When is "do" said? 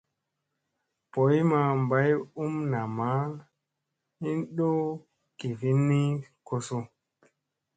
4.57-4.69